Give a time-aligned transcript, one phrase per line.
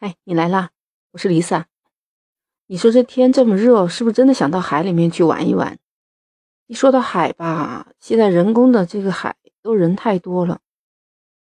[0.00, 0.70] 哎，你来啦！
[1.12, 1.64] 我是 Lisa。
[2.66, 5.78] 你说这天这么热，是不是真的想到海里面去玩一玩？
[6.66, 10.60] 一说到海吧，现在人工的这个海都人太多了。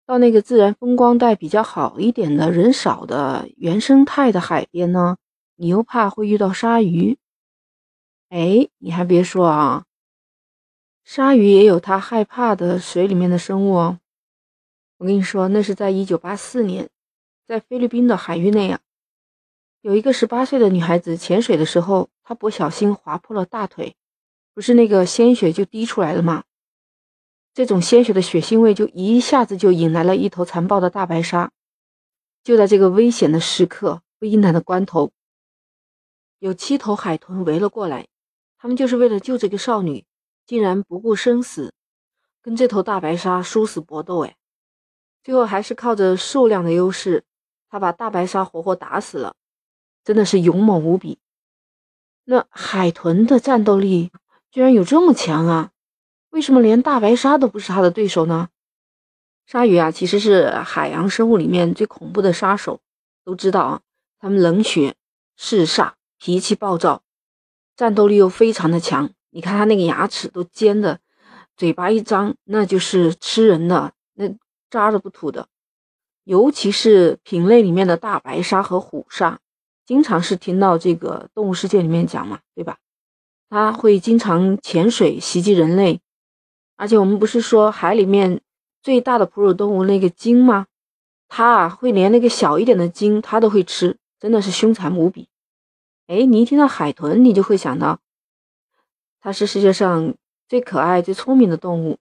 [0.06, 5.18] 到那个自然风光带比较好一点的人少的原生态的海边呢，
[5.56, 7.18] 你又怕会遇到鲨鱼。
[8.30, 9.86] 哎，你还别说啊，
[11.04, 14.00] 鲨鱼也有它害怕的水里面的生物哦。
[14.98, 16.90] 我跟你说，那是在一九八四年。
[17.48, 18.82] 在菲律宾的海域内啊，
[19.80, 23.96] 有一个十八岁的女孩子潜水的时候，她不小心划破了大腿，
[24.54, 26.44] 不是那个鲜血就滴出来了吗？
[27.54, 31.54] 这种鲜血的血腥味就一下子就引来了一头残暴的大白鲨。
[32.44, 35.14] 就在这个危险的时刻、危难的关头，
[36.40, 38.08] 有七头海豚围了过来，
[38.58, 40.06] 他们就是为了救这个少女，
[40.46, 41.74] 竟然不顾生死，
[42.42, 44.26] 跟这头大白鲨殊死搏斗。
[44.26, 44.36] 哎，
[45.24, 47.24] 最后还是靠着数量的优势。
[47.70, 49.36] 他把大白鲨活活打死了，
[50.04, 51.20] 真的是勇猛无比。
[52.26, 54.12] 那海豚的战斗力
[54.52, 55.72] 居然有这么强啊？
[56.30, 58.50] 为什么连大白鲨都不是他的对手呢？
[59.46, 62.82] 鲨鱼啊，其实是海洋生物里面最恐怖的杀手。
[63.24, 63.82] 都知道啊，
[64.20, 64.96] 它们冷血、
[65.36, 67.04] 嗜煞、脾气暴躁，
[67.76, 69.10] 战斗力又非常的强。
[69.32, 71.02] 你看它那个牙齿都尖的，
[71.58, 74.34] 嘴巴一张，那就是吃人的，那
[74.70, 75.50] 渣都不吐的。
[76.28, 79.40] 尤其是品类里面的大白鲨和虎鲨，
[79.86, 82.80] 经常是听到这个动物世界里面讲嘛，对吧？
[83.50, 86.02] 它会经常潜水袭击人类，
[86.76, 88.42] 而且我们不是说海里面
[88.84, 90.68] 最大的哺乳动物那个鲸吗？
[91.30, 95.30] 它啊会连那个小一点的鲸它都会吃，真的是凶残无比。
[96.08, 98.02] 哎，你一听到海豚，你就会想到
[99.22, 100.14] 它是世界上
[100.50, 102.00] 最可爱、最聪明的动物，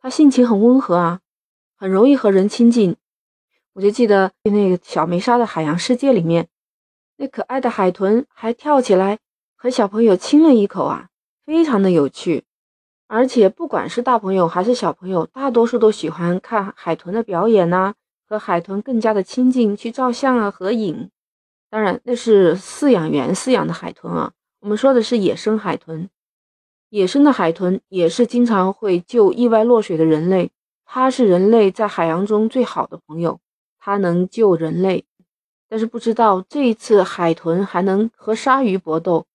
[0.00, 1.20] 它性情很温和啊，
[1.76, 2.96] 很容易和人亲近。
[3.74, 6.46] 我就记得那个小梅莎的海洋世界里面，
[7.16, 9.18] 那可爱的海豚还跳起来
[9.56, 11.08] 和小朋友亲了一口啊，
[11.44, 12.44] 非常的有趣。
[13.08, 17.94] 而且不管是大朋友还是小朋友，大多数都喜欢看海豚的表演呐，
[18.28, 21.10] 和海豚更加的亲近，去照相啊、合影。
[21.68, 26.08] 当然，那是饲养员饲养的海豚啊，我们说的是野生海豚。
[26.90, 30.52] 野生的海豚也是经常会救意外落水的人类，
[30.84, 33.40] 它是人类在海洋中最好的朋友。
[33.86, 35.04] 它能救人类，
[35.68, 39.26] 但是不知道这一次海豚还能和鲨鱼搏斗，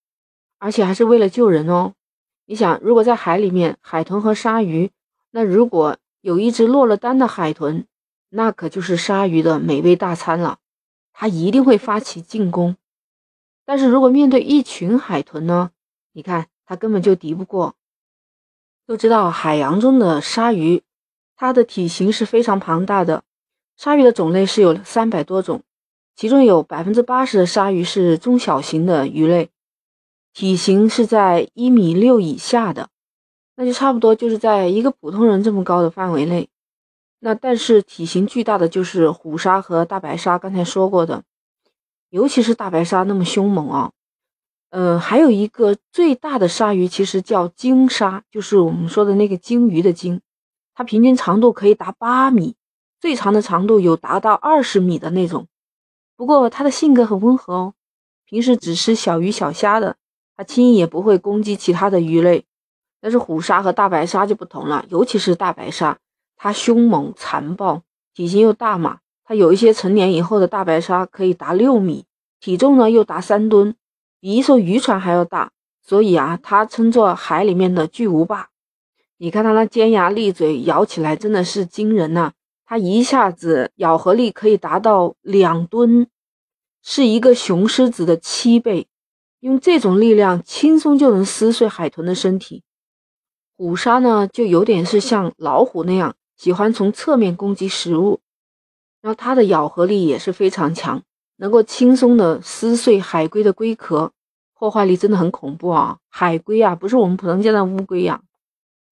[0.57, 1.93] 而且还是为了救人哦。
[2.47, 4.89] 你想，如果在海里面，海豚和鲨鱼，
[5.29, 7.85] 那如果有一只落了单的海豚，
[8.29, 10.57] 那可就是鲨鱼的美味大餐了，
[11.13, 12.75] 它一定会发起进攻。
[13.65, 15.69] 但是如果面对一群海豚呢？
[16.13, 17.75] 你看，它根本就敌不过。
[18.87, 20.81] 都知道海洋中的鲨鱼，
[21.35, 23.23] 它的体型是非常庞大的。
[23.79, 25.61] 鲨鱼的种类是有三百多种，
[26.13, 29.51] 其中有百分之八十的鲨鱼是中小型的鱼类，
[30.33, 32.89] 体型是在一米六以下的，
[33.55, 36.49] 那就差不多就是在一个普通人这么高的范围内。
[37.21, 41.23] 那但是体型巨大的就是虎鲨和大白鲨，刚才说过的，
[42.09, 43.93] 尤其是大白鲨那么凶猛啊。
[44.71, 50.19] 嗯，还有一个最大的鲨鱼其实叫鲸鲨，就是我们说的那个鲸鱼的鲸，
[50.75, 52.57] 它平均长度可以达八米。
[52.99, 55.47] 最长的长度有达到二十米的那种，
[56.17, 57.73] 不过它的性格很温和哦，
[58.25, 59.95] 平时只吃小鱼小虾的，
[60.35, 62.45] 它轻易也不会攻击其他的鱼类。
[63.01, 65.97] 但是虎鲨和大白鲨就不同了，尤其是大白鲨，
[66.35, 67.83] 它凶猛残暴，
[68.13, 68.99] 体型又大嘛。
[69.23, 72.03] 它有一些成年以后的大白鲨可以达六米，
[72.41, 73.75] 体重呢又达三吨，
[74.19, 75.51] 比一艘渔船还要大。
[75.81, 78.49] 所以啊，它称作海里面的巨无霸。
[79.17, 82.33] 你看它那尖牙利嘴，咬起来真的是惊人呐。
[82.69, 86.05] 它一下子咬合力可以达到两吨，
[86.83, 88.87] 是一个雄狮子的七倍。
[89.39, 92.61] 用这种力量轻松就能撕碎海豚的身体。
[93.57, 98.19] 虎鲨呢，就有点是像老虎那样，喜欢从侧面攻击食物。
[99.01, 101.01] 然后它的咬合力也是非常强，
[101.37, 104.11] 能够轻松的撕碎海龟的龟壳，
[104.53, 105.97] 破坏力真的很恐怖啊！
[106.07, 108.21] 海龟啊，不是我们普通见的乌龟呀。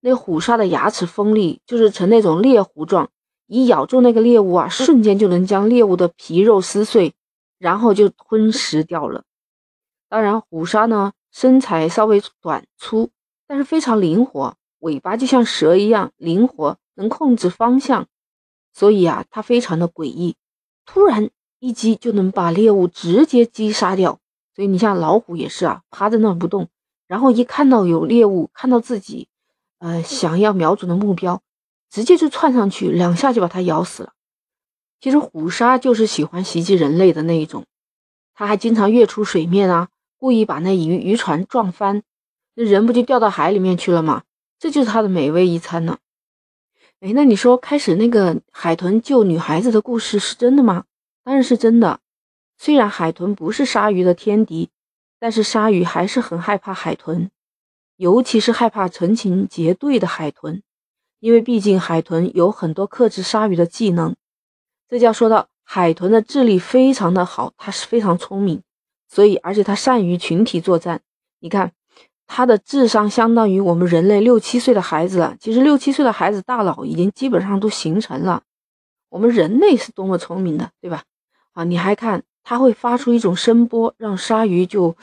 [0.01, 3.12] 那虎鲨的牙齿锋利，就是呈那种猎狐状。
[3.48, 7.14] 一咬住那个猎物啊，瞬间就能将猎物的皮肉撕碎，
[7.58, 9.24] 然后就吞食掉了。
[10.10, 13.10] 当然，虎鲨呢身材稍微短粗，
[13.48, 18.08] 但是非常灵活，尾巴就像蛇一样灵活，能控制方向。
[18.74, 20.36] 所以啊，它非常的诡异，
[20.86, 21.30] 突然
[21.60, 24.20] 一击就能把猎物直接击杀掉。
[24.56, 26.68] 所以你像老虎也是啊，趴在那不动，
[27.08, 29.28] 然后一看到有猎物，看到自己，
[29.80, 31.42] 呃，想要瞄准的目标。
[31.89, 34.13] 直接就窜上去，两下就把它咬死了。
[35.00, 37.66] 其实虎鲨就是喜欢袭击人类的那一种，
[38.34, 42.04] 它还经常跃出水面啊，故意把那渔渔船撞翻，
[42.56, 44.24] 那人不就掉到海里面去了吗？
[44.60, 46.00] 这就是它的美味一餐呢。
[47.00, 50.86] 哎，那你说开始那个海豚救女孩子的故事是真的吗？
[51.24, 52.00] 当然是真的。
[52.57, 54.72] 虽然海豚不是鲨鱼的天敌，
[55.19, 57.30] 但是鲨鱼还是很害怕海豚，
[57.98, 60.63] 尤其是害怕成群结队的海豚，
[61.19, 64.16] 因为毕竟海豚有很多克制鲨鱼的技能。
[64.88, 68.62] 这就要说到海豚的智力非常的好，它是非常聪明，
[69.08, 71.02] 所以而且它善于群体作战。
[71.40, 71.72] 你看。
[72.30, 75.38] 它的智商相当于我们人类六七岁的孩子了。
[75.40, 78.44] 其实六七岁的孩子大脑已经基本上都形成了。
[79.08, 81.04] 我们人类是多么聪明的，对吧？
[81.54, 84.94] 啊，你还看它会发出一种声波，让鲨鱼就，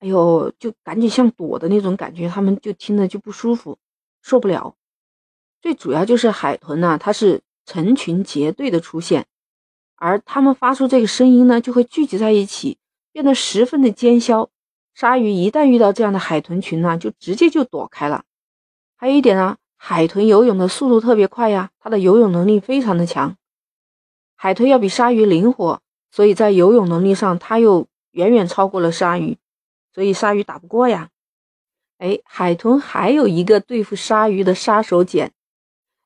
[0.00, 3.78] 哎呦，就赶紧像躲的那种感觉，他们就听着就不舒服，
[4.20, 4.74] 受不了。
[5.64, 9.24] 最主要就是海豚呢，它是成群结队的出现，
[9.96, 12.76] 而它们发出这个声音呢，就会聚集在一起，
[13.12, 14.50] 变得十分的尖削。
[14.92, 18.24] 鲨鱼一旦遇到这样的海豚群呢，就直接就躲开了。
[18.94, 23.38] 还有一点呢，海豚游泳的速度特别快呀，它的游泳能力非常的强。
[24.36, 29.38] 海豚要比鲨鱼灵活，所以在游泳能力上，它又远远超过了鲨鱼，
[29.94, 31.08] 所以鲨鱼打不过呀。
[31.96, 35.30] 哎，海豚还有一个对付鲨鱼的杀手锏，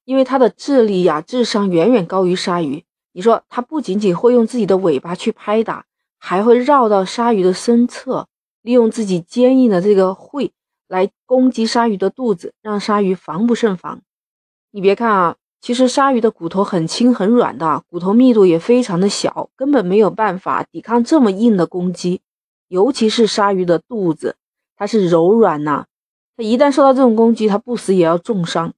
[0.09, 2.83] 因为它的智力呀、智商远远高于鲨鱼。
[3.13, 5.85] 你说它不仅仅会用自己的尾巴去拍打，
[6.19, 8.27] 还会绕到鲨鱼的身侧。
[8.63, 10.53] 利用自己坚硬的这个喙
[10.89, 14.01] 来攻击鲨鱼的肚子，让鲨鱼防不胜防。
[14.71, 22.23] 你别看啊，其实鲨鱼的骨头很轻很软的，骨头密度也非常的小，根本没有办法抵抗这么硬的攻击。
[22.69, 24.37] 尤其是鲨鱼的肚子，
[24.75, 25.85] 它是柔软呐，
[26.35, 28.73] 它一旦受到这种攻击，它不死也要重伤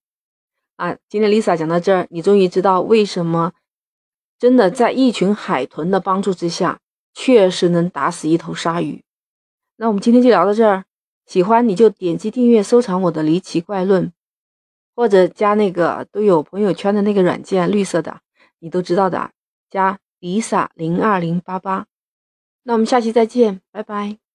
[0.80, 0.96] 啊。
[1.10, 3.52] 今天 Lisa 讲到这儿，你终于知道为什么
[4.38, 6.80] 真的在一群海豚的帮助之下，
[7.12, 9.02] 确实能打死一头鲨鱼。
[9.76, 10.84] 那我们今天就聊到这儿，
[11.26, 14.10] 喜欢你就点击订阅、收藏我的离奇怪论，
[14.96, 18.20] 或者加那个都有朋友圈的那个软件，绿色的，
[18.60, 19.32] 你都知道的，
[19.68, 21.86] 加 Lisa 零二零八八。
[22.62, 24.29] 那我们下期再见，拜拜。